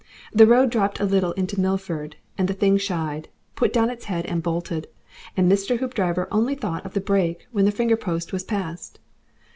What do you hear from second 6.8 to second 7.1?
of the